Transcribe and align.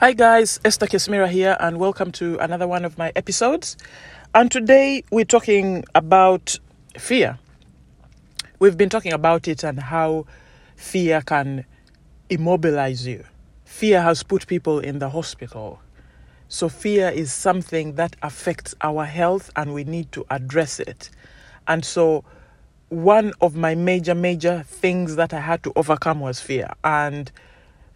Hi 0.00 0.14
guys, 0.14 0.58
Esther 0.64 0.86
Kesmira 0.86 1.28
here 1.28 1.58
and 1.60 1.78
welcome 1.78 2.10
to 2.12 2.38
another 2.38 2.66
one 2.66 2.86
of 2.86 2.96
my 2.96 3.12
episodes. 3.16 3.76
And 4.34 4.50
today 4.50 5.04
we're 5.10 5.26
talking 5.26 5.84
about 5.94 6.58
fear. 6.96 7.38
We've 8.60 8.78
been 8.78 8.88
talking 8.88 9.12
about 9.12 9.46
it 9.46 9.62
and 9.62 9.78
how 9.78 10.24
fear 10.74 11.20
can 11.20 11.66
immobilize 12.30 13.06
you. 13.06 13.24
Fear 13.66 14.00
has 14.00 14.22
put 14.22 14.46
people 14.46 14.78
in 14.78 15.00
the 15.00 15.10
hospital. 15.10 15.82
So 16.48 16.70
fear 16.70 17.10
is 17.10 17.30
something 17.30 17.96
that 17.96 18.16
affects 18.22 18.74
our 18.80 19.04
health 19.04 19.50
and 19.54 19.74
we 19.74 19.84
need 19.84 20.12
to 20.12 20.24
address 20.30 20.80
it. 20.80 21.10
And 21.68 21.84
so 21.84 22.24
one 22.88 23.34
of 23.42 23.54
my 23.54 23.74
major 23.74 24.14
major 24.14 24.64
things 24.66 25.16
that 25.16 25.34
I 25.34 25.40
had 25.40 25.62
to 25.64 25.74
overcome 25.76 26.20
was 26.20 26.40
fear. 26.40 26.72
And 26.84 27.30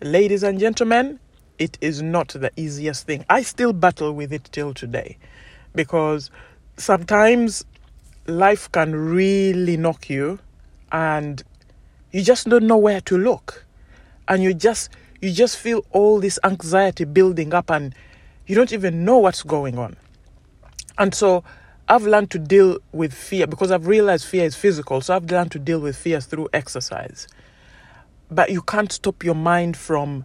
ladies 0.02 0.43
and 0.43 0.61
gentlemen, 0.61 1.18
it 1.59 1.79
is 1.80 2.02
not 2.02 2.29
the 2.29 2.50
easiest 2.57 3.07
thing. 3.07 3.24
I 3.28 3.42
still 3.42 3.73
battle 3.73 4.12
with 4.12 4.33
it 4.33 4.48
till 4.52 4.74
today 4.74 5.19
because 5.74 6.30
sometimes 6.77 7.65
life 8.27 8.70
can 8.73 8.95
really 8.95 9.77
knock 9.77 10.09
you 10.11 10.38
and 10.91 11.42
you 12.12 12.23
just 12.23 12.48
don't 12.48 12.66
know 12.66 12.77
where 12.77 13.01
to 13.02 13.19
look. 13.19 13.64
And 14.28 14.42
you 14.42 14.55
just 14.55 14.91
you 15.20 15.33
just 15.33 15.56
feel 15.56 15.84
all 15.91 16.20
this 16.20 16.38
anxiety 16.45 17.05
building 17.05 17.55
up 17.55 17.70
and 17.70 17.95
you 18.47 18.55
don't 18.55 18.73
even 18.73 19.05
know 19.05 19.19
what's 19.19 19.42
going 19.42 19.78
on. 19.78 19.97
And 20.98 21.14
so 21.14 21.45
i've 21.86 22.05
learned 22.05 22.30
to 22.30 22.39
deal 22.39 22.78
with 22.92 23.12
fear 23.12 23.47
because 23.47 23.70
i've 23.70 23.86
realized 23.86 24.25
fear 24.25 24.45
is 24.45 24.56
physical. 24.56 25.00
So 25.00 25.14
i've 25.14 25.30
learned 25.30 25.52
to 25.52 25.59
deal 25.59 25.80
with 25.80 25.97
fear 25.97 26.20
through 26.20 26.48
exercise. 26.52 27.28
But 28.30 28.50
you 28.50 28.62
can't 28.62 28.91
stop 28.91 29.23
your 29.23 29.34
mind 29.34 29.77
from 29.77 30.25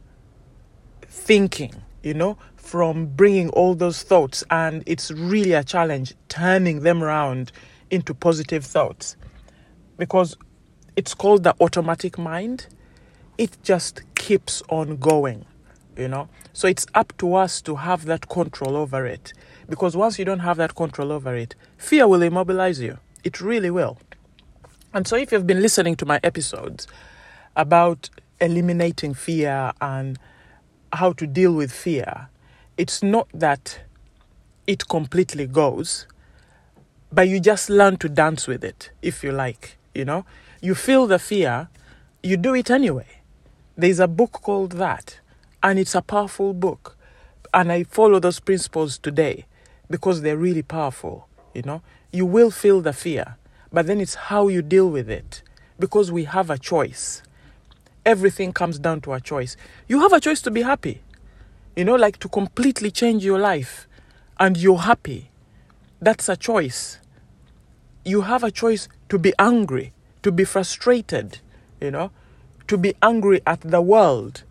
thinking, 1.09 1.73
you 2.03 2.13
know, 2.13 2.37
from 2.55 3.07
bringing 3.07 3.49
all 3.49 3.75
those 3.75 4.03
thoughts. 4.03 4.43
And 4.49 4.83
it's 4.85 5.11
really 5.11 5.53
a 5.53 5.63
challenge 5.63 6.13
turning 6.29 6.81
them 6.81 7.03
around 7.03 7.51
into 7.89 8.13
positive 8.13 8.63
thoughts 8.65 9.17
because 9.97 10.37
it's 10.95 11.13
called 11.13 11.43
the 11.43 11.55
automatic 11.59 12.17
mind. 12.17 12.67
It 13.37 13.57
just 13.63 14.01
keeps 14.15 14.61
on 14.69 14.97
going, 14.97 15.45
you 15.97 16.07
know. 16.07 16.29
So 16.53 16.67
it's 16.67 16.85
up 16.93 17.13
to 17.17 17.35
us 17.35 17.61
to 17.61 17.75
have 17.75 18.05
that 18.05 18.29
control 18.29 18.75
over 18.75 19.05
it 19.05 19.33
because 19.67 19.95
once 19.95 20.19
you 20.19 20.25
don't 20.25 20.39
have 20.39 20.57
that 20.57 20.75
control 20.75 21.11
over 21.11 21.35
it, 21.35 21.55
fear 21.77 22.07
will 22.07 22.21
immobilize 22.21 22.79
you. 22.79 22.97
It 23.23 23.39
really 23.41 23.69
will. 23.69 23.97
And 24.93 25.07
so 25.07 25.15
if 25.15 25.31
you've 25.31 25.47
been 25.47 25.61
listening 25.61 25.95
to 25.97 26.05
my 26.05 26.19
episodes 26.23 26.87
about 27.55 28.09
eliminating 28.41 29.13
fear 29.13 29.71
and 29.81 30.17
how 30.93 31.13
to 31.13 31.27
deal 31.27 31.53
with 31.53 31.71
fear, 31.71 32.29
it's 32.77 33.03
not 33.03 33.27
that 33.33 33.81
it 34.67 34.87
completely 34.87 35.47
goes, 35.47 36.07
but 37.11 37.27
you 37.27 37.39
just 37.39 37.69
learn 37.69 37.97
to 37.97 38.09
dance 38.09 38.47
with 38.47 38.63
it, 38.63 38.91
if 39.01 39.23
you 39.23 39.31
like. 39.31 39.77
You 39.93 40.05
know, 40.05 40.25
you 40.61 40.75
feel 40.75 41.07
the 41.07 41.19
fear, 41.19 41.69
you 42.21 42.37
do 42.37 42.53
it 42.53 42.69
anyway. 42.69 43.07
There's 43.75 43.99
a 43.99 44.07
book 44.07 44.31
called 44.31 44.73
that, 44.73 45.19
and 45.63 45.79
it's 45.79 45.95
a 45.95 46.01
powerful 46.01 46.53
book. 46.53 46.95
And 47.53 47.71
I 47.71 47.83
follow 47.83 48.19
those 48.19 48.39
principles 48.39 48.97
today 48.97 49.45
because 49.89 50.21
they're 50.21 50.37
really 50.37 50.61
powerful. 50.61 51.27
You 51.53 51.63
know, 51.63 51.81
you 52.11 52.25
will 52.25 52.51
feel 52.51 52.81
the 52.81 52.93
fear, 52.93 53.37
but 53.73 53.87
then 53.87 53.99
it's 53.99 54.15
how 54.15 54.47
you 54.47 54.61
deal 54.61 54.89
with 54.89 55.09
it 55.09 55.41
because 55.79 56.11
we 56.11 56.25
have 56.25 56.49
a 56.49 56.57
choice 56.57 57.23
everything 58.09 58.51
comes 58.51 58.79
down 58.79 58.99
to 59.01 59.13
a 59.13 59.21
choice. 59.21 59.55
You 59.87 59.99
have 60.01 60.13
a 60.13 60.19
choice 60.19 60.41
to 60.41 60.51
be 60.51 60.63
happy, 60.63 61.03
you 61.75 61.85
know, 61.85 61.95
like 61.95 62.17
to 62.19 62.27
completely 62.27 62.89
change 62.89 63.23
your 63.23 63.37
life, 63.37 63.87
and 64.39 64.57
you're 64.57 64.79
happy. 64.79 65.29
That's 66.01 66.27
a 66.27 66.35
choice. 66.35 66.97
You 68.03 68.21
have 68.21 68.43
a 68.43 68.49
choice 68.49 68.89
to 69.09 69.19
be 69.19 69.31
angry, 69.37 69.93
to 70.23 70.31
be 70.31 70.43
frustrated, 70.43 71.37
you 71.79 71.91
know, 71.91 72.09
to 72.67 72.77
be 72.77 72.95
angry 73.03 73.41
at 73.45 73.61
the 73.61 73.81
world, 73.81 74.43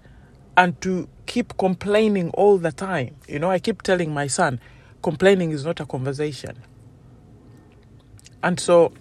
and 0.57 0.81
to 0.83 1.09
keep 1.27 1.57
complaining 1.59 2.31
all 2.31 2.59
the 2.59 2.71
time. 2.71 3.17
You 3.27 3.41
know, 3.41 3.51
I 3.51 3.59
keep 3.59 3.83
telling 3.83 4.15
my 4.15 4.29
son, 4.29 4.61
complaining 5.03 5.51
is 5.51 5.65
not 5.65 5.81
a 5.81 5.87
conversation. 5.87 6.59
And 8.41 8.61
so, 8.61 8.93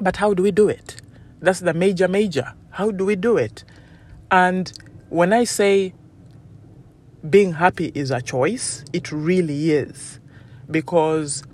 but 0.00 0.16
how 0.16 0.32
do 0.32 0.44
we 0.44 0.52
do 0.52 0.68
it? 0.68 1.02
That's 1.40 1.58
the 1.58 1.74
major, 1.74 2.06
major. 2.06 2.54
How 2.74 2.90
do 2.90 3.04
we 3.04 3.14
do 3.14 3.36
it? 3.36 3.62
And 4.32 4.72
when 5.08 5.32
I 5.32 5.44
say 5.44 5.94
being 7.30 7.52
happy 7.52 7.92
is 7.94 8.10
a 8.10 8.20
choice, 8.20 8.84
it 8.92 9.12
really 9.12 9.70
is. 9.70 10.18
Because 10.68 11.44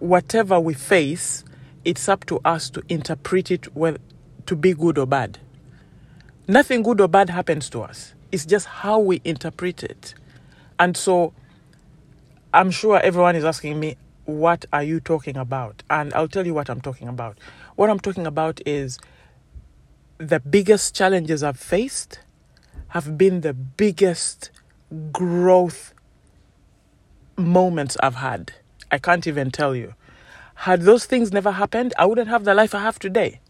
whatever 0.00 0.58
we 0.58 0.74
face, 0.74 1.44
it's 1.84 2.08
up 2.08 2.26
to 2.26 2.40
us 2.44 2.70
to 2.70 2.82
interpret 2.88 3.52
it 3.52 3.76
well, 3.76 3.98
to 4.46 4.56
be 4.56 4.74
good 4.74 4.98
or 4.98 5.06
bad. 5.06 5.38
Nothing 6.48 6.82
good 6.82 7.00
or 7.00 7.06
bad 7.06 7.30
happens 7.30 7.70
to 7.70 7.82
us. 7.82 8.14
It's 8.32 8.44
just 8.44 8.66
how 8.66 8.98
we 8.98 9.20
interpret 9.24 9.84
it. 9.84 10.14
And 10.80 10.96
so 10.96 11.34
I'm 12.52 12.72
sure 12.72 12.98
everyone 12.98 13.36
is 13.36 13.44
asking 13.44 13.78
me, 13.78 13.96
what 14.24 14.64
are 14.72 14.82
you 14.82 14.98
talking 14.98 15.36
about? 15.36 15.84
And 15.88 16.12
I'll 16.14 16.26
tell 16.26 16.44
you 16.44 16.52
what 16.52 16.68
I'm 16.68 16.80
talking 16.80 17.06
about. 17.06 17.38
What 17.76 17.90
I'm 17.90 18.00
talking 18.00 18.26
about 18.26 18.60
is 18.66 18.98
the 20.18 20.40
biggest 20.40 20.96
challenges 20.96 21.44
I've 21.44 21.58
faced 21.58 22.18
have 22.88 23.16
been 23.16 23.42
the 23.42 23.54
biggest 23.54 24.50
growth 25.12 25.94
moments 27.36 27.96
I've 28.00 28.16
had. 28.16 28.52
I 28.90 28.98
can't 28.98 29.26
even 29.26 29.52
tell 29.52 29.76
you. 29.76 29.94
Had 30.54 30.82
those 30.82 31.06
things 31.06 31.32
never 31.32 31.52
happened, 31.52 31.94
I 31.96 32.06
wouldn't 32.06 32.28
have 32.28 32.44
the 32.44 32.54
life 32.54 32.74
I 32.74 32.80
have 32.80 32.98
today. 32.98 33.40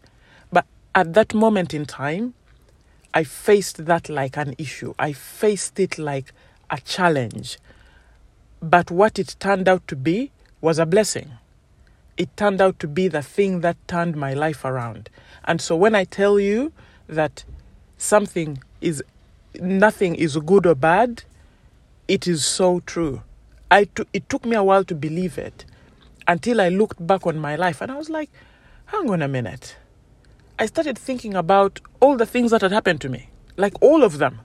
But 0.51 0.65
at 0.93 1.13
that 1.15 1.33
moment 1.33 1.73
in 1.73 1.85
time, 1.85 2.35
I 3.15 3.23
faced 3.23 3.85
that 3.85 4.07
like 4.07 4.37
an 4.37 4.53
issue. 4.59 4.93
I 4.99 5.13
faced 5.13 5.79
it 5.79 5.97
like 5.97 6.33
a 6.69 6.79
challenge. 6.79 7.57
But 8.61 8.91
what 8.91 9.17
it 9.17 9.35
turned 9.39 9.67
out 9.67 9.87
to 9.87 9.95
be 9.95 10.31
was 10.61 10.77
a 10.77 10.85
blessing 10.85 11.31
it 12.19 12.35
turned 12.35 12.61
out 12.61 12.77
to 12.79 12.87
be 12.87 13.07
the 13.07 13.23
thing 13.23 13.61
that 13.61 13.77
turned 13.87 14.15
my 14.15 14.33
life 14.33 14.65
around. 14.65 15.09
And 15.45 15.59
so 15.61 15.75
when 15.75 15.95
I 15.95 16.03
tell 16.03 16.39
you 16.39 16.73
that 17.07 17.45
something 17.97 18.61
is 18.81 19.01
nothing 19.59 20.15
is 20.15 20.35
good 20.37 20.67
or 20.67 20.75
bad, 20.75 21.23
it 22.07 22.27
is 22.27 22.45
so 22.45 22.81
true. 22.81 23.23
I 23.71 23.85
t- 23.85 24.05
it 24.11 24.27
took 24.27 24.45
me 24.45 24.55
a 24.57 24.63
while 24.63 24.83
to 24.83 24.93
believe 24.93 25.37
it 25.37 25.63
until 26.27 26.59
I 26.59 26.67
looked 26.67 27.05
back 27.07 27.25
on 27.25 27.39
my 27.39 27.55
life 27.55 27.81
and 27.81 27.89
I 27.89 27.95
was 27.95 28.09
like, 28.09 28.29
hang 28.87 29.09
on 29.09 29.21
a 29.21 29.27
minute. 29.27 29.77
I 30.59 30.65
started 30.65 30.97
thinking 30.97 31.35
about 31.35 31.79
all 32.01 32.17
the 32.17 32.25
things 32.25 32.51
that 32.51 32.61
had 32.61 32.73
happened 32.73 32.99
to 33.01 33.09
me, 33.09 33.29
like 33.55 33.81
all 33.81 34.03
of 34.03 34.17
them. 34.17 34.41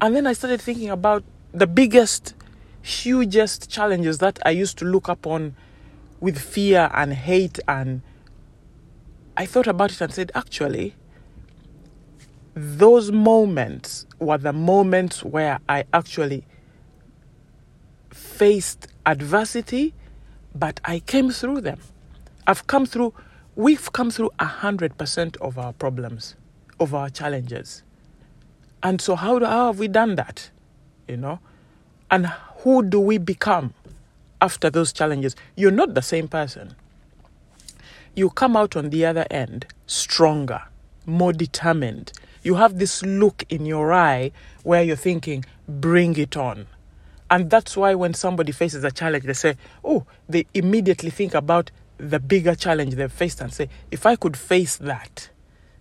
And 0.00 0.16
then 0.16 0.26
I 0.26 0.32
started 0.32 0.60
thinking 0.60 0.90
about 0.90 1.22
the 1.52 1.66
biggest, 1.68 2.34
hugest 2.82 3.70
challenges 3.70 4.18
that 4.18 4.40
I 4.44 4.50
used 4.50 4.78
to 4.78 4.84
look 4.84 5.06
upon 5.06 5.54
with 6.20 6.38
fear 6.38 6.90
and 6.92 7.12
hate 7.12 7.58
and 7.68 8.02
I 9.36 9.46
thought 9.46 9.68
about 9.68 9.92
it 9.92 10.00
and 10.00 10.12
said, 10.12 10.32
actually, 10.34 10.96
those 12.54 13.12
moments 13.12 14.04
were 14.18 14.38
the 14.38 14.52
moments 14.52 15.22
where 15.22 15.60
I 15.68 15.84
actually 15.92 16.44
faced 18.10 18.88
adversity, 19.06 19.94
but 20.56 20.80
I 20.84 20.98
came 20.98 21.30
through 21.30 21.60
them. 21.60 21.78
I've 22.48 22.66
come 22.66 22.84
through, 22.84 23.14
we've 23.54 23.92
come 23.92 24.10
through 24.10 24.30
a 24.40 24.44
hundred 24.44 24.98
percent 24.98 25.36
of 25.36 25.56
our 25.56 25.72
problems, 25.72 26.34
of 26.80 26.92
our 26.92 27.08
challenges. 27.08 27.84
And 28.82 29.00
so 29.00 29.14
how, 29.14 29.38
how 29.38 29.66
have 29.66 29.78
we 29.78 29.86
done 29.86 30.16
that? 30.16 30.50
You 31.06 31.16
know? 31.16 31.38
And 32.10 32.26
who 32.62 32.82
do 32.82 32.98
we 32.98 33.18
become? 33.18 33.72
After 34.40 34.70
those 34.70 34.92
challenges, 34.92 35.34
you're 35.56 35.70
not 35.70 35.94
the 35.94 36.02
same 36.02 36.28
person. 36.28 36.74
You 38.14 38.30
come 38.30 38.56
out 38.56 38.76
on 38.76 38.90
the 38.90 39.06
other 39.06 39.26
end 39.30 39.66
stronger, 39.86 40.62
more 41.06 41.32
determined. 41.32 42.12
You 42.42 42.54
have 42.56 42.78
this 42.78 43.02
look 43.02 43.44
in 43.48 43.66
your 43.66 43.92
eye 43.92 44.32
where 44.62 44.82
you're 44.82 44.96
thinking, 44.96 45.44
bring 45.68 46.16
it 46.16 46.36
on. 46.36 46.66
And 47.30 47.50
that's 47.50 47.76
why 47.76 47.94
when 47.94 48.14
somebody 48.14 48.52
faces 48.52 48.84
a 48.84 48.90
challenge, 48.90 49.24
they 49.24 49.34
say, 49.34 49.56
oh, 49.84 50.06
they 50.28 50.46
immediately 50.54 51.10
think 51.10 51.34
about 51.34 51.70
the 51.98 52.18
bigger 52.18 52.54
challenge 52.54 52.94
they've 52.94 53.12
faced 53.12 53.40
and 53.40 53.52
say, 53.52 53.68
if 53.90 54.06
I 54.06 54.16
could 54.16 54.36
face 54.36 54.76
that, 54.76 55.28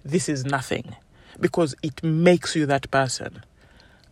this 0.03 0.27
is 0.27 0.45
nothing. 0.45 0.95
Because 1.39 1.75
it 1.83 2.03
makes 2.03 2.55
you 2.55 2.65
that 2.65 2.89
person. 2.91 3.43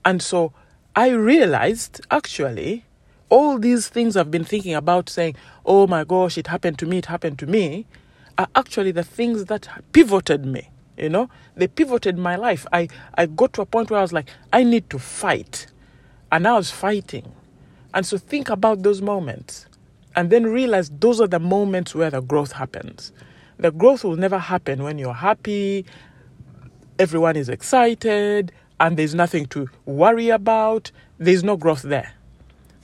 And 0.06 0.22
so 0.22 0.54
I 0.96 1.10
realized 1.10 2.06
actually 2.12 2.86
all 3.30 3.58
these 3.58 3.88
things 3.88 4.16
I've 4.16 4.32
been 4.32 4.46
thinking 4.46 4.74
about 4.74 5.10
saying, 5.10 5.36
oh 5.66 5.88
my 5.88 6.04
gosh, 6.04 6.38
it 6.38 6.48
happened 6.48 6.80
to 6.80 6.86
me, 6.86 7.00
it 7.00 7.08
happened 7.08 7.40
to 7.40 7.48
me, 7.48 7.86
are 8.38 8.48
actually 8.56 8.92
the 8.92 9.04
things 9.04 9.46
that 9.46 9.68
pivoted 9.94 10.46
me. 10.46 10.70
You 10.98 11.10
know, 11.10 11.30
they 11.56 11.68
pivoted 11.68 12.18
my 12.18 12.36
life. 12.36 12.66
I, 12.72 12.88
I 13.16 13.26
got 13.26 13.54
to 13.54 13.62
a 13.62 13.66
point 13.66 13.90
where 13.90 14.00
I 14.00 14.02
was 14.02 14.14
like, 14.14 14.30
I 14.54 14.64
need 14.64 14.90
to 14.92 15.00
fight. 15.00 15.68
And 16.32 16.48
I 16.48 16.54
was 16.54 16.72
fighting. 16.72 17.32
And 17.94 18.06
so 18.06 18.18
think 18.18 18.50
about 18.50 18.84
those 18.84 19.02
moments 19.02 19.66
and 20.16 20.30
then 20.30 20.46
realize 20.46 20.90
those 20.90 21.20
are 21.20 21.28
the 21.28 21.40
moments 21.40 21.94
where 21.94 22.10
the 22.10 22.22
growth 22.22 22.54
happens. 22.54 23.12
The 23.58 23.72
growth 23.72 24.04
will 24.04 24.16
never 24.16 24.38
happen 24.38 24.84
when 24.84 24.98
you're 24.98 25.14
happy, 25.14 25.86
everyone 27.00 27.36
is 27.36 27.50
excited, 27.50 28.52
and 28.80 28.98
there's 28.98 29.16
nothing 29.16 29.46
to 29.48 29.70
worry 29.86 30.30
about. 30.30 30.92
There's 31.18 31.44
no 31.44 31.58
growth 31.58 31.82
there. 31.82 32.14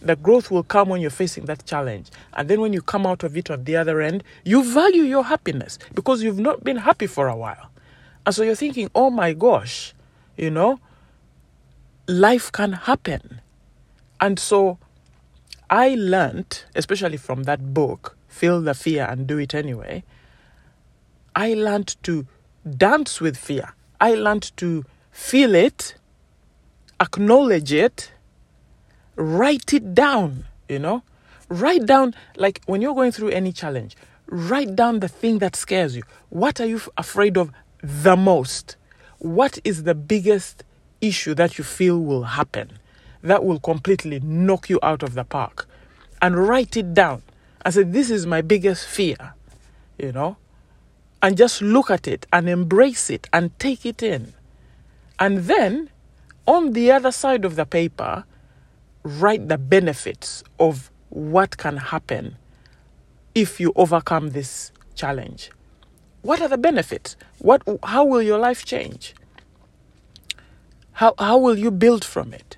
The 0.01 0.15
growth 0.15 0.49
will 0.49 0.63
come 0.63 0.89
when 0.89 1.01
you're 1.01 1.11
facing 1.11 1.45
that 1.45 1.65
challenge. 1.65 2.09
And 2.33 2.49
then 2.49 2.59
when 2.59 2.73
you 2.73 2.81
come 2.81 3.05
out 3.05 3.23
of 3.23 3.37
it 3.37 3.51
on 3.51 3.63
the 3.63 3.75
other 3.75 4.01
end, 4.01 4.23
you 4.43 4.63
value 4.63 5.03
your 5.03 5.23
happiness 5.23 5.77
because 5.93 6.23
you've 6.23 6.39
not 6.39 6.63
been 6.63 6.77
happy 6.77 7.07
for 7.07 7.27
a 7.27 7.35
while. 7.35 7.69
And 8.25 8.33
so 8.33 8.43
you're 8.43 8.55
thinking, 8.55 8.89
oh 8.95 9.09
my 9.09 9.33
gosh, 9.33 9.93
you 10.37 10.49
know, 10.49 10.79
life 12.07 12.51
can 12.51 12.73
happen. 12.73 13.41
And 14.19 14.39
so 14.39 14.77
I 15.69 15.95
learned, 15.95 16.63
especially 16.75 17.17
from 17.17 17.43
that 17.43 17.73
book, 17.73 18.17
Feel 18.27 18.61
the 18.61 18.73
Fear 18.73 19.07
and 19.09 19.27
Do 19.27 19.37
It 19.37 19.53
Anyway, 19.53 20.03
I 21.35 21.53
learned 21.53 21.95
to 22.03 22.27
dance 22.77 23.21
with 23.21 23.37
fear. 23.37 23.73
I 23.99 24.15
learned 24.15 24.51
to 24.57 24.85
feel 25.11 25.55
it, 25.55 25.95
acknowledge 26.99 27.71
it, 27.71 28.10
write 29.15 29.73
it 29.73 29.93
down, 29.93 30.45
you 30.67 30.79
know? 30.79 31.03
Write 31.49 31.85
down, 31.85 32.15
like 32.37 32.61
when 32.65 32.81
you're 32.81 32.95
going 32.95 33.11
through 33.11 33.29
any 33.29 33.51
challenge, 33.51 33.95
write 34.27 34.75
down 34.75 34.99
the 34.99 35.07
thing 35.07 35.39
that 35.39 35.55
scares 35.55 35.95
you. 35.95 36.03
What 36.29 36.61
are 36.61 36.65
you 36.65 36.81
afraid 36.97 37.37
of 37.37 37.51
the 37.83 38.15
most? 38.15 38.77
What 39.19 39.59
is 39.63 39.83
the 39.83 39.95
biggest 39.95 40.63
issue 41.01 41.33
that 41.35 41.57
you 41.57 41.63
feel 41.63 41.99
will 41.99 42.23
happen 42.23 42.71
that 43.21 43.43
will 43.43 43.59
completely 43.59 44.19
knock 44.21 44.69
you 44.69 44.79
out 44.81 45.03
of 45.03 45.13
the 45.13 45.23
park? 45.23 45.67
And 46.21 46.47
write 46.47 46.77
it 46.77 46.93
down. 46.93 47.23
I 47.63 47.71
said, 47.71 47.93
This 47.93 48.09
is 48.09 48.25
my 48.25 48.41
biggest 48.41 48.87
fear, 48.87 49.33
you 49.97 50.11
know? 50.11 50.37
And 51.21 51.37
just 51.37 51.61
look 51.61 51.91
at 51.91 52.07
it 52.07 52.25
and 52.31 52.49
embrace 52.49 53.09
it 53.09 53.27
and 53.33 53.57
take 53.59 53.85
it 53.85 54.01
in. 54.01 54.33
And 55.19 55.39
then 55.39 55.89
on 56.47 56.73
the 56.73 56.91
other 56.91 57.11
side 57.11 57.45
of 57.45 57.55
the 57.55 57.65
paper, 57.65 58.23
write 59.03 59.47
the 59.47 59.57
benefits 59.57 60.43
of 60.59 60.91
what 61.09 61.57
can 61.57 61.77
happen 61.77 62.37
if 63.33 63.59
you 63.59 63.73
overcome 63.75 64.31
this 64.31 64.71
challenge. 64.95 65.51
What 66.21 66.41
are 66.41 66.47
the 66.47 66.57
benefits? 66.57 67.15
What, 67.39 67.63
how 67.83 68.05
will 68.05 68.21
your 68.21 68.37
life 68.37 68.65
change? 68.65 69.15
How, 70.93 71.15
how 71.17 71.37
will 71.37 71.57
you 71.57 71.71
build 71.71 72.05
from 72.05 72.33
it? 72.33 72.57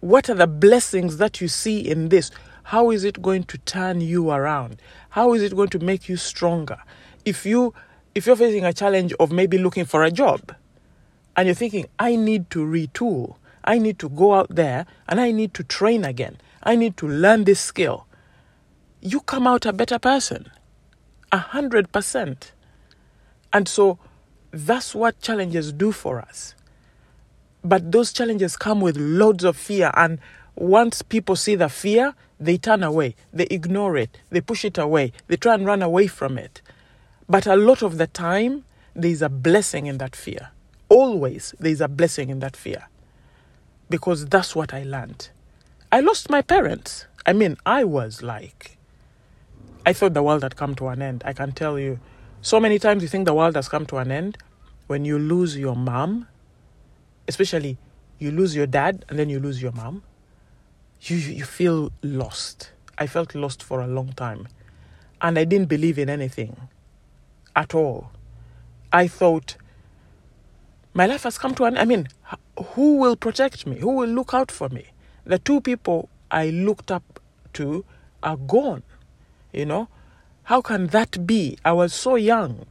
What 0.00 0.28
are 0.30 0.34
the 0.34 0.46
blessings 0.46 1.16
that 1.16 1.40
you 1.40 1.48
see 1.48 1.80
in 1.80 2.08
this? 2.08 2.30
How 2.64 2.90
is 2.90 3.04
it 3.04 3.20
going 3.20 3.44
to 3.44 3.58
turn 3.58 4.00
you 4.00 4.30
around? 4.30 4.80
How 5.10 5.34
is 5.34 5.42
it 5.42 5.54
going 5.54 5.68
to 5.70 5.78
make 5.78 6.08
you 6.08 6.16
stronger? 6.16 6.78
If 7.24 7.44
you 7.46 7.74
if 8.14 8.26
you're 8.26 8.36
facing 8.36 8.64
a 8.64 8.72
challenge 8.72 9.12
of 9.18 9.32
maybe 9.32 9.58
looking 9.58 9.84
for 9.84 10.04
a 10.04 10.10
job 10.10 10.54
and 11.34 11.46
you're 11.46 11.54
thinking, 11.54 11.86
I 11.98 12.14
need 12.16 12.50
to 12.50 12.58
retool, 12.58 13.36
I 13.64 13.78
need 13.78 13.98
to 14.00 14.08
go 14.08 14.34
out 14.34 14.54
there 14.54 14.86
and 15.08 15.20
I 15.20 15.30
need 15.30 15.54
to 15.54 15.62
train 15.62 16.04
again. 16.04 16.38
I 16.62 16.76
need 16.76 16.96
to 16.98 17.08
learn 17.08 17.44
this 17.44 17.60
skill. 17.60 18.06
You 19.00 19.20
come 19.20 19.46
out 19.46 19.66
a 19.66 19.72
better 19.72 19.98
person. 19.98 20.50
A 21.30 21.38
hundred 21.38 21.92
percent. 21.92 22.52
And 23.52 23.68
so 23.68 23.98
that's 24.50 24.94
what 24.94 25.20
challenges 25.20 25.72
do 25.72 25.92
for 25.92 26.20
us. 26.20 26.54
But 27.64 27.92
those 27.92 28.12
challenges 28.12 28.56
come 28.56 28.80
with 28.80 28.96
loads 28.96 29.44
of 29.44 29.56
fear. 29.56 29.90
And 29.94 30.18
once 30.56 31.02
people 31.02 31.36
see 31.36 31.54
the 31.54 31.68
fear, 31.68 32.14
they 32.40 32.58
turn 32.58 32.82
away, 32.82 33.14
they 33.32 33.46
ignore 33.50 33.96
it, 33.96 34.18
they 34.30 34.40
push 34.40 34.64
it 34.64 34.76
away, 34.76 35.12
they 35.28 35.36
try 35.36 35.54
and 35.54 35.64
run 35.64 35.80
away 35.80 36.08
from 36.08 36.36
it. 36.36 36.60
But 37.28 37.46
a 37.46 37.54
lot 37.54 37.82
of 37.82 37.98
the 37.98 38.08
time, 38.08 38.64
there's 38.94 39.22
a 39.22 39.28
blessing 39.28 39.86
in 39.86 39.98
that 39.98 40.16
fear. 40.16 40.50
Always, 40.88 41.54
there's 41.60 41.80
a 41.80 41.88
blessing 41.88 42.30
in 42.30 42.40
that 42.40 42.56
fear 42.56 42.88
because 43.92 44.24
that's 44.26 44.56
what 44.56 44.72
I 44.72 44.82
learned. 44.84 45.28
I 45.92 46.00
lost 46.00 46.30
my 46.30 46.40
parents. 46.40 47.06
I 47.26 47.34
mean, 47.34 47.58
I 47.66 47.84
was 47.84 48.22
like, 48.22 48.78
I 49.84 49.92
thought 49.92 50.14
the 50.14 50.22
world 50.22 50.42
had 50.42 50.56
come 50.56 50.74
to 50.76 50.88
an 50.88 51.02
end. 51.02 51.22
I 51.26 51.34
can 51.34 51.52
tell 51.52 51.78
you. 51.78 52.00
So 52.40 52.58
many 52.58 52.78
times 52.78 53.02
you 53.02 53.08
think 53.08 53.26
the 53.26 53.34
world 53.34 53.54
has 53.54 53.68
come 53.68 53.84
to 53.86 53.98
an 53.98 54.10
end 54.10 54.38
when 54.86 55.04
you 55.04 55.18
lose 55.18 55.58
your 55.58 55.76
mom, 55.76 56.26
especially 57.28 57.76
you 58.18 58.30
lose 58.30 58.56
your 58.56 58.66
dad 58.66 59.04
and 59.08 59.18
then 59.18 59.28
you 59.28 59.38
lose 59.38 59.60
your 59.60 59.72
mom. 59.72 60.02
You, 61.02 61.16
you 61.18 61.44
feel 61.44 61.92
lost. 62.02 62.72
I 62.96 63.06
felt 63.06 63.34
lost 63.34 63.62
for 63.62 63.82
a 63.82 63.86
long 63.86 64.14
time. 64.14 64.48
And 65.20 65.38
I 65.38 65.44
didn't 65.44 65.68
believe 65.68 65.98
in 65.98 66.08
anything 66.08 66.56
at 67.54 67.74
all. 67.74 68.10
I 68.90 69.06
thought 69.06 69.56
my 70.94 71.06
life 71.06 71.24
has 71.24 71.36
come 71.36 71.54
to 71.56 71.64
an 71.64 71.76
I 71.76 71.84
mean, 71.84 72.08
who 72.58 72.96
will 72.96 73.16
protect 73.16 73.66
me? 73.66 73.78
Who 73.78 73.92
will 73.92 74.08
look 74.08 74.34
out 74.34 74.50
for 74.50 74.68
me? 74.68 74.86
The 75.24 75.38
two 75.38 75.60
people 75.60 76.08
I 76.30 76.50
looked 76.50 76.90
up 76.90 77.20
to 77.54 77.84
are 78.22 78.36
gone. 78.36 78.82
You 79.52 79.66
know? 79.66 79.88
How 80.44 80.60
can 80.60 80.88
that 80.88 81.26
be? 81.26 81.58
I 81.64 81.72
was 81.72 81.94
so 81.94 82.16
young. 82.16 82.66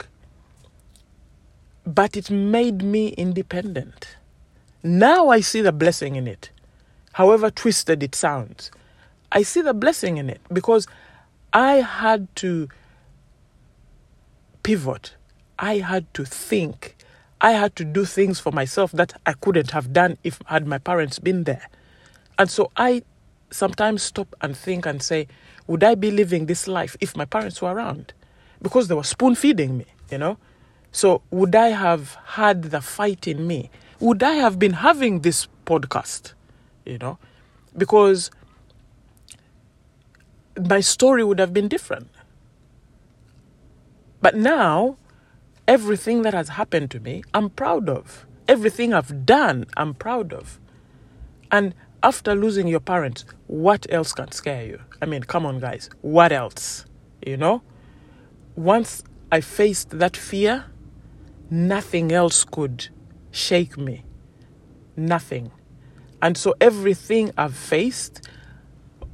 But 1.84 2.16
it 2.16 2.30
made 2.30 2.82
me 2.82 3.08
independent. 3.08 4.16
Now 4.82 5.28
I 5.28 5.40
see 5.40 5.60
the 5.60 5.72
blessing 5.72 6.16
in 6.16 6.26
it. 6.26 6.50
However 7.12 7.50
twisted 7.50 8.02
it 8.02 8.14
sounds. 8.14 8.70
I 9.30 9.42
see 9.42 9.62
the 9.62 9.74
blessing 9.74 10.16
in 10.16 10.28
it 10.28 10.40
because 10.52 10.86
I 11.52 11.76
had 11.76 12.34
to 12.36 12.68
pivot. 14.62 15.14
I 15.58 15.78
had 15.78 16.12
to 16.14 16.24
think 16.24 16.96
I 17.42 17.52
had 17.52 17.74
to 17.76 17.84
do 17.84 18.04
things 18.04 18.38
for 18.38 18.52
myself 18.52 18.92
that 18.92 19.20
I 19.26 19.32
couldn't 19.32 19.72
have 19.72 19.92
done 19.92 20.16
if 20.22 20.40
had 20.46 20.64
my 20.64 20.78
parents 20.78 21.18
been 21.18 21.42
there. 21.42 21.68
And 22.38 22.48
so 22.48 22.70
I 22.76 23.02
sometimes 23.50 24.04
stop 24.04 24.34
and 24.40 24.56
think 24.56 24.86
and 24.86 25.02
say, 25.02 25.26
would 25.66 25.82
I 25.82 25.96
be 25.96 26.12
living 26.12 26.46
this 26.46 26.68
life 26.68 26.96
if 27.00 27.16
my 27.16 27.24
parents 27.24 27.60
were 27.60 27.74
around? 27.74 28.14
Because 28.62 28.86
they 28.86 28.94
were 28.94 29.02
spoon 29.02 29.34
feeding 29.34 29.76
me, 29.76 29.86
you 30.08 30.18
know? 30.18 30.38
So 30.92 31.22
would 31.32 31.56
I 31.56 31.68
have 31.70 32.16
had 32.24 32.64
the 32.64 32.80
fight 32.80 33.26
in 33.26 33.44
me? 33.46 33.70
Would 33.98 34.22
I 34.22 34.34
have 34.34 34.60
been 34.60 34.74
having 34.74 35.20
this 35.20 35.48
podcast, 35.66 36.34
you 36.84 36.98
know? 36.98 37.18
Because 37.76 38.30
my 40.68 40.80
story 40.80 41.24
would 41.24 41.40
have 41.40 41.52
been 41.52 41.66
different. 41.66 42.08
But 44.20 44.36
now 44.36 44.96
Everything 45.68 46.22
that 46.22 46.34
has 46.34 46.50
happened 46.50 46.90
to 46.90 47.00
me, 47.00 47.22
I'm 47.32 47.50
proud 47.50 47.88
of. 47.88 48.26
Everything 48.48 48.92
I've 48.92 49.24
done, 49.24 49.66
I'm 49.76 49.94
proud 49.94 50.32
of. 50.32 50.58
And 51.50 51.74
after 52.02 52.34
losing 52.34 52.66
your 52.66 52.80
parents, 52.80 53.24
what 53.46 53.86
else 53.90 54.12
can 54.12 54.32
scare 54.32 54.64
you? 54.64 54.80
I 55.00 55.06
mean, 55.06 55.22
come 55.22 55.46
on, 55.46 55.60
guys. 55.60 55.88
What 56.00 56.32
else? 56.32 56.86
You 57.24 57.36
know? 57.36 57.62
Once 58.56 59.04
I 59.30 59.40
faced 59.40 59.90
that 59.90 60.16
fear, 60.16 60.64
nothing 61.48 62.10
else 62.10 62.44
could 62.44 62.88
shake 63.30 63.78
me. 63.78 64.04
Nothing. 64.96 65.52
And 66.20 66.36
so 66.36 66.54
everything 66.60 67.30
I've 67.38 67.56
faced, 67.56 68.28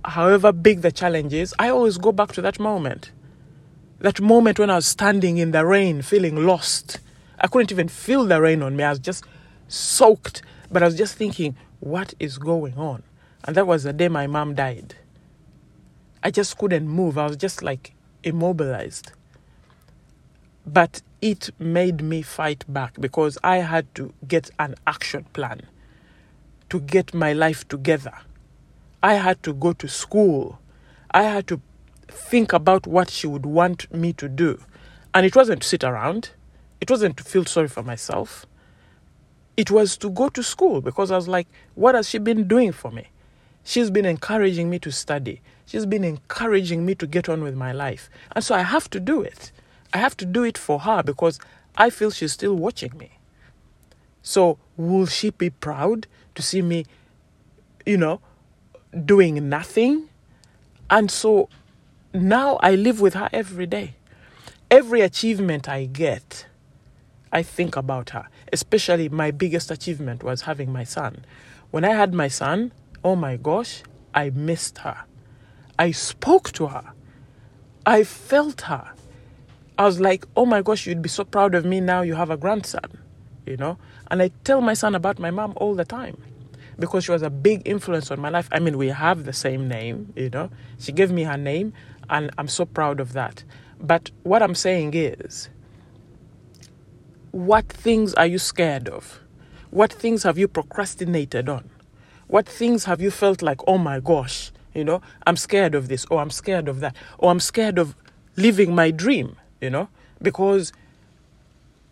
however 0.05 0.52
big 0.52 0.81
the 0.81 0.93
challenge 0.93 1.35
is, 1.35 1.55
I 1.59 1.69
always 1.69 1.99
go 1.99 2.11
back 2.11 2.33
to 2.33 2.43
that 2.43 2.59
moment. 2.59 3.12
That 4.00 4.21
moment 4.21 4.59
when 4.59 4.71
I 4.71 4.76
was 4.76 4.87
standing 4.87 5.38
in 5.38 5.50
the 5.50 5.67
rain, 5.67 6.02
feeling 6.02 6.47
lost. 6.47 7.00
I 7.40 7.49
couldn't 7.49 7.73
even 7.73 7.88
feel 7.88 8.25
the 8.25 8.40
rain 8.40 8.62
on 8.62 8.76
me. 8.76 8.85
I 8.85 8.90
was 8.90 9.00
just 9.00 9.25
soaked. 9.67 10.43
But 10.71 10.83
I 10.83 10.87
was 10.87 10.97
just 10.97 11.17
thinking, 11.17 11.57
what 11.81 12.14
is 12.21 12.38
going 12.38 12.75
on? 12.75 13.02
And 13.45 13.57
that 13.57 13.67
was 13.67 13.85
the 13.85 13.93
day 13.93 14.09
my 14.09 14.26
mom 14.26 14.55
died. 14.55 14.95
I 16.23 16.31
just 16.31 16.59
couldn't 16.59 16.88
move. 16.88 17.19
I 17.19 17.26
was 17.26 17.37
just 17.37 17.62
like 17.62 17.95
immobilized. 18.23 19.12
But 20.67 21.02
it 21.21 21.50
made 21.59 22.02
me 22.02 22.23
fight 22.23 22.64
back 22.69 23.00
because 23.00 23.38
I 23.43 23.59
had 23.59 23.93
to 23.97 24.12
get 24.26 24.50
an 24.59 24.75
action 24.87 25.25
plan 25.33 25.62
to 26.71 26.81
get 26.81 27.14
my 27.14 27.33
life 27.33 27.67
together. 27.67 28.12
I 29.02 29.14
had 29.14 29.43
to 29.45 29.55
go 29.55 29.73
to 29.73 29.88
school. 29.88 30.61
I 31.11 31.23
had 31.23 31.47
to 31.49 31.61
think 32.09 32.53
about 32.53 32.87
what 32.87 33.11
she 33.11 33.27
would 33.27 33.47
want 33.47 33.93
me 33.93 34.12
to 34.15 34.29
do. 34.29 34.61
And 35.15 35.25
it 35.25 35.37
wasn't 35.37 35.62
to 35.62 35.69
sit 35.69 35.85
around, 35.85 36.31
it 36.81 36.91
wasn't 36.91 37.17
to 37.19 37.25
feel 37.25 37.45
sorry 37.45 37.69
for 37.69 37.83
myself. 37.83 38.47
It 39.57 39.71
was 39.71 39.97
to 39.99 40.11
go 40.11 40.29
to 40.29 40.43
school 40.43 40.81
because 40.81 41.11
I 41.11 41.17
was 41.17 41.27
like, 41.27 41.49
what 41.75 41.95
has 41.95 42.09
she 42.09 42.19
been 42.19 42.47
doing 42.47 42.71
for 42.71 42.91
me? 42.91 43.09
She's 43.65 43.91
been 43.91 44.05
encouraging 44.05 44.71
me 44.71 44.79
to 44.81 44.93
study. 44.93 45.41
She's 45.67 45.85
been 45.85 46.05
encouraging 46.05 46.87
me 46.87 46.95
to 46.95 47.07
get 47.07 47.29
on 47.29 47.43
with 47.43 47.57
my 47.57 47.73
life. 47.73 48.09
And 48.33 48.45
so 48.45 48.55
I 48.55 48.62
have 48.62 48.88
to 48.91 49.00
do 49.00 49.21
it. 49.21 49.50
I 49.93 49.99
have 49.99 50.17
to 50.19 50.25
do 50.25 50.45
it 50.45 50.57
for 50.57 50.81
her 50.81 51.03
because 51.03 51.41
I 51.77 51.91
feel 51.91 52.11
she's 52.11 52.33
still 52.33 52.55
watching 52.55 52.97
me. 52.97 53.19
So, 54.23 54.59
will 54.77 55.07
she 55.07 55.31
be 55.31 55.50
proud 55.50 56.07
to 56.35 56.43
see 56.43 56.62
me, 56.62 56.87
you 57.85 57.97
know, 57.97 58.21
doing 59.05 59.49
nothing. 59.49 60.09
And 60.91 61.11
so 61.11 61.49
now 62.12 62.57
I 62.62 62.75
live 62.75 63.00
with 63.00 63.15
her 63.15 63.29
every 63.33 63.67
day. 63.67 63.95
Every 64.71 65.00
achievement 65.00 65.69
I 65.69 65.87
get, 65.87 66.47
I 67.33 67.43
think 67.43 67.77
about 67.77 68.11
her. 68.11 68.29
Especially 68.53 69.09
my 69.09 69.31
biggest 69.31 69.71
achievement 69.71 70.23
was 70.23 70.43
having 70.43 70.73
my 70.73 70.85
son. 70.85 71.25
When 71.71 71.85
I 71.85 71.95
had 71.95 72.15
my 72.15 72.29
son, 72.29 72.73
oh 73.05 73.17
my 73.17 73.37
gosh, 73.37 73.83
I 74.15 74.31
missed 74.31 74.79
her. 74.79 75.05
I 75.79 75.91
spoke 75.93 76.53
to 76.53 76.69
her. 76.69 76.93
I 77.87 78.05
felt 78.05 78.62
her. 78.62 78.93
I 79.79 79.85
was 79.85 80.00
like, 80.00 80.27
oh 80.37 80.45
my 80.45 80.61
gosh, 80.61 80.87
you'd 80.87 81.03
be 81.03 81.09
so 81.09 81.25
proud 81.25 81.55
of 81.55 81.65
me 81.65 81.81
now 81.81 82.03
you 82.03 82.15
have 82.15 82.31
a 82.31 82.37
grandson, 82.37 82.99
you 83.47 83.57
know? 83.57 83.79
And 84.11 84.21
I 84.21 84.31
tell 84.45 84.61
my 84.61 84.75
son 84.75 84.95
about 84.95 85.19
my 85.19 85.31
mom 85.31 85.53
all 85.57 85.75
the 85.75 85.85
time 85.85 86.17
because 86.79 87.05
she 87.05 87.12
was 87.12 87.23
a 87.23 87.31
big 87.31 87.62
influence 87.65 88.11
on 88.11 88.21
my 88.21 88.29
life. 88.29 88.49
I 88.50 88.59
mean, 88.59 88.77
we 88.77 88.88
have 88.88 89.25
the 89.25 89.33
same 89.33 89.69
name, 89.69 90.12
you 90.17 90.31
know? 90.31 90.50
She 90.79 90.93
gave 90.93 91.11
me 91.12 91.23
her 91.25 91.37
name, 91.37 91.73
and 92.11 92.31
I'm 92.38 92.49
so 92.49 92.65
proud 92.65 93.00
of 93.00 93.12
that. 93.12 93.45
But 93.81 94.11
what 94.23 94.43
I'm 94.43 94.55
saying 94.55 94.93
is, 94.95 95.49
what 97.31 97.69
things 97.69 98.15
are 98.15 98.27
you 98.27 98.38
scared 98.38 98.88
of? 98.88 99.21
What 99.71 99.93
things 99.93 100.23
have 100.23 100.38
you 100.38 100.49
procrastinated 100.49 101.49
on? 101.49 101.69
What 102.27 102.49
things 102.49 102.85
have 102.85 103.00
you 103.00 103.11
felt 103.11 103.43
like, 103.43 103.61
oh 103.67 103.79
my 103.79 104.00
gosh, 104.00 104.50
you 104.75 104.85
know, 104.85 105.03
I'm 105.27 105.37
scared 105.37 105.75
of 105.75 105.88
this, 105.88 106.07
or 106.11 106.21
I'm 106.21 106.31
scared 106.31 106.69
of 106.69 106.81
that, 106.81 106.97
or 107.19 107.31
I'm 107.31 107.41
scared 107.41 107.79
of 107.79 107.95
living 108.37 108.75
my 108.75 108.91
dream? 108.91 109.37
you 109.61 109.71
know, 109.71 109.88
because 110.21 110.73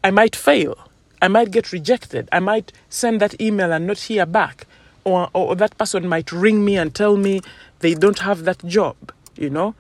I 0.03 0.11
might 0.11 0.37
fail. 0.37 0.77
I 1.21 1.29
might 1.29 1.51
get 1.51 1.73
rejected. 1.73 2.29
I 2.31 2.41
might 2.41 2.73
send 2.89 3.21
that 3.21 3.41
email 3.41 3.73
and 3.73 3.87
not 3.87 3.99
hear 3.99 4.27
back. 4.27 4.67
Or, 5.05 5.31
or 5.33 5.55
that 5.57 5.79
person 5.79 6.09
might 6.09 6.33
ring 6.33 6.65
me 6.65 6.77
and 6.77 6.95
tell 6.95 7.17
me 7.17 7.41
they 7.79 7.95
don't 7.95 8.19
have 8.21 8.45
that 8.45 8.65
job, 8.67 8.97
you 9.37 9.51
know. 9.51 9.75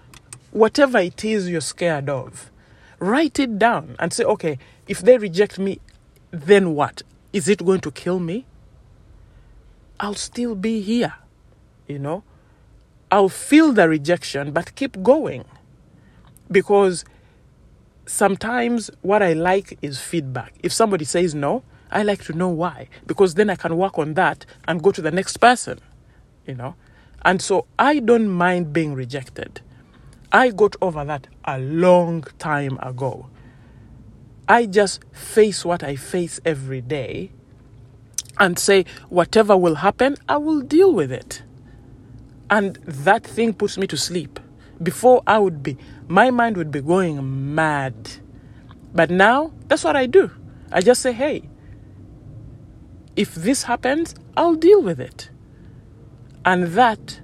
Whatever 0.57 0.97
it 1.01 1.23
is 1.23 1.51
you're 1.51 1.61
scared 1.61 2.09
of, 2.09 2.51
write 2.99 3.39
it 3.39 3.59
down 3.59 3.95
and 3.99 4.11
say, 4.11 4.25
okay, 4.25 4.59
if 4.89 5.01
they 5.01 5.19
reject 5.19 5.59
me, 5.59 5.81
then 6.31 6.75
what? 6.75 7.03
Is 7.31 7.47
it 7.47 7.63
going 7.63 7.81
to 7.83 7.91
kill 7.91 8.19
me? 8.19 8.47
I'll 10.01 10.15
still 10.15 10.55
be 10.55 10.81
here, 10.81 11.13
you 11.87 11.99
know. 11.99 12.23
I'll 13.13 13.29
feel 13.29 13.71
the 13.75 13.87
rejection, 13.87 14.53
but 14.53 14.75
keep 14.77 15.03
going. 15.03 15.45
Because 16.51 17.05
sometimes 18.07 18.91
what 19.03 19.23
I 19.23 19.35
like 19.35 19.79
is 19.83 20.01
feedback. 20.01 20.55
If 20.63 20.73
somebody 20.73 21.05
says 21.05 21.35
no, 21.35 21.65
I 21.91 22.03
like 22.03 22.25
to 22.25 22.33
know 22.33 22.49
why 22.49 22.89
because 23.07 23.35
then 23.35 23.51
I 23.51 23.57
can 23.57 23.77
work 23.77 23.99
on 23.99 24.15
that 24.15 24.47
and 24.67 24.83
go 24.83 24.91
to 24.91 25.03
the 25.03 25.11
next 25.11 25.37
person, 25.37 25.81
you 26.47 26.55
know. 26.55 26.77
And 27.21 27.43
so 27.43 27.67
I 27.79 27.99
don't 27.99 28.31
mind 28.31 28.73
being 28.73 28.95
rejected. 28.95 29.61
I 30.37 30.51
got 30.51 30.77
over 30.83 31.03
that 31.07 31.29
a 31.47 31.59
long 31.59 32.23
time 32.39 32.79
ago. 32.83 33.31
I 34.47 34.67
just 34.67 35.03
face 35.11 35.65
what 35.65 35.83
I 35.83 35.97
face 35.97 36.41
every 36.45 36.83
day 36.83 37.33
and 38.39 38.59
say, 38.59 38.85
whatever 39.09 39.57
will 39.57 39.77
happen, 39.77 40.19
I 40.29 40.37
will 40.37 40.61
deal 40.61 40.93
with 40.93 41.11
it. 41.11 41.43
And 42.51 42.77
that 42.85 43.25
thing 43.25 43.55
puts 43.55 43.79
me 43.79 43.87
to 43.87 43.97
sleep. 43.97 44.39
Before 44.83 45.23
I 45.27 45.39
would 45.39 45.63
be, 45.63 45.79
my 46.07 46.31
mind 46.31 46.59
would 46.59 46.71
be 46.71 46.83
going 46.83 47.55
mad. 47.55 47.95
But 48.93 49.09
now, 49.09 49.53
that's 49.69 49.85
what 49.85 49.97
I 49.97 50.05
do. 50.05 50.31
I 50.71 50.83
just 50.83 51.01
say, 51.01 51.13
hey, 51.13 51.49
if 53.17 53.35
this 53.35 53.63
happens, 53.63 54.15
I'll 54.37 54.55
deal 54.55 54.83
with 54.83 55.01
it. 55.01 55.31
And 56.45 56.67
that 56.75 57.23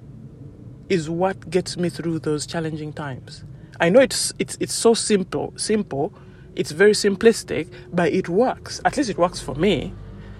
is 0.89 1.09
what 1.09 1.49
gets 1.49 1.77
me 1.77 1.89
through 1.89 2.19
those 2.19 2.45
challenging 2.45 2.93
times. 2.93 3.43
I 3.79 3.89
know 3.89 3.99
it's 3.99 4.33
it's 4.39 4.57
it's 4.59 4.73
so 4.73 4.93
simple, 4.93 5.53
simple, 5.55 6.13
it's 6.55 6.71
very 6.71 6.93
simplistic, 6.93 7.67
but 7.91 8.11
it 8.13 8.29
works. 8.29 8.81
At 8.85 8.97
least 8.97 9.09
it 9.09 9.17
works 9.17 9.39
for 9.39 9.55
me. 9.55 9.93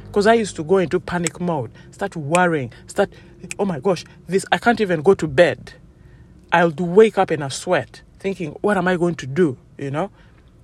Because 0.05 0.27
I 0.27 0.35
used 0.35 0.55
to 0.57 0.63
go 0.63 0.77
into 0.77 0.99
panic 0.99 1.41
mode, 1.41 1.71
start 1.91 2.15
worrying, 2.15 2.71
start 2.87 3.11
oh 3.57 3.65
my 3.65 3.79
gosh, 3.79 4.05
this 4.27 4.45
I 4.51 4.57
can't 4.57 4.79
even 4.79 5.01
go 5.01 5.15
to 5.15 5.27
bed 5.27 5.73
I'll 6.53 6.69
wake 6.69 7.17
up 7.17 7.31
in 7.31 7.41
a 7.41 7.49
sweat 7.49 8.03
thinking, 8.19 8.51
what 8.61 8.77
am 8.77 8.87
I 8.87 8.95
going 8.95 9.15
to 9.15 9.25
do? 9.25 9.57
You 9.75 9.89
know? 9.89 10.11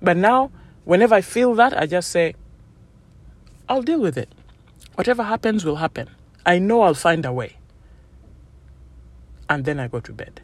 But 0.00 0.16
now, 0.16 0.52
whenever 0.84 1.16
I 1.16 1.20
feel 1.20 1.52
that, 1.56 1.76
I 1.76 1.86
just 1.86 2.10
say, 2.10 2.36
I'll 3.68 3.82
deal 3.82 4.00
with 4.00 4.16
it. 4.16 4.28
Whatever 4.94 5.24
happens 5.24 5.64
will 5.64 5.76
happen. 5.76 6.08
I 6.46 6.60
know 6.60 6.82
I'll 6.82 6.94
find 6.94 7.26
a 7.26 7.32
way. 7.32 7.56
And 9.50 9.66
then 9.66 9.78
I 9.78 9.88
go 9.88 10.00
to 10.00 10.12
bed. 10.12 10.40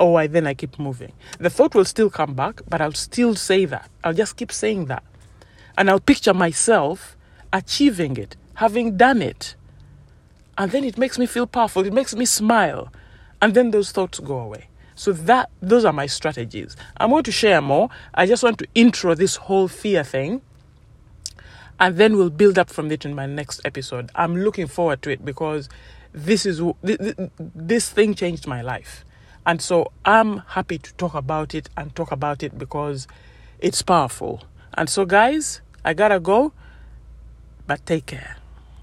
Or 0.00 0.18
I, 0.18 0.26
then 0.26 0.46
I 0.46 0.54
keep 0.54 0.78
moving. 0.78 1.12
The 1.38 1.50
thought 1.50 1.74
will 1.74 1.84
still 1.84 2.08
come 2.08 2.34
back, 2.34 2.62
but 2.68 2.80
I'll 2.80 2.92
still 2.92 3.34
say 3.34 3.66
that. 3.66 3.90
I'll 4.02 4.14
just 4.14 4.36
keep 4.36 4.50
saying 4.50 4.86
that. 4.86 5.04
And 5.76 5.90
I'll 5.90 6.00
picture 6.00 6.32
myself 6.32 7.16
achieving 7.52 8.16
it, 8.16 8.36
having 8.54 8.96
done 8.96 9.20
it. 9.20 9.56
And 10.56 10.70
then 10.70 10.84
it 10.84 10.96
makes 10.96 11.18
me 11.18 11.26
feel 11.26 11.46
powerful. 11.46 11.84
It 11.84 11.92
makes 11.92 12.14
me 12.14 12.24
smile 12.24 12.90
and 13.42 13.54
then 13.54 13.72
those 13.72 13.90
thoughts 13.90 14.20
go 14.20 14.38
away. 14.38 14.68
So 14.94 15.12
that 15.12 15.50
those 15.60 15.84
are 15.84 15.92
my 15.92 16.06
strategies. 16.06 16.76
I'm 16.96 17.10
going 17.10 17.24
to 17.24 17.32
share 17.32 17.60
more. 17.60 17.90
I 18.14 18.26
just 18.26 18.42
want 18.42 18.58
to 18.58 18.68
intro 18.74 19.14
this 19.14 19.36
whole 19.36 19.66
fear 19.66 20.04
thing 20.04 20.42
and 21.80 21.96
then 21.96 22.16
we'll 22.16 22.30
build 22.30 22.58
up 22.58 22.70
from 22.70 22.90
it 22.92 23.04
in 23.04 23.14
my 23.14 23.26
next 23.26 23.60
episode. 23.64 24.10
I'm 24.14 24.36
looking 24.36 24.68
forward 24.68 25.02
to 25.02 25.10
it 25.10 25.24
because 25.24 25.68
this 26.12 26.46
is 26.46 26.62
this 26.82 27.90
thing 27.90 28.14
changed 28.14 28.46
my 28.46 28.62
life. 28.62 29.04
And 29.44 29.60
so 29.60 29.90
I'm 30.04 30.38
happy 30.38 30.78
to 30.78 30.94
talk 30.94 31.14
about 31.14 31.54
it 31.54 31.68
and 31.76 31.94
talk 31.96 32.12
about 32.12 32.42
it 32.42 32.58
because 32.58 33.08
it's 33.58 33.82
powerful. 33.82 34.44
And 34.74 34.88
so 34.88 35.04
guys, 35.04 35.60
I 35.84 35.94
got 35.94 36.08
to 36.08 36.20
go, 36.20 36.52
but 37.66 37.84
take 37.86 38.06
care. 38.06 38.36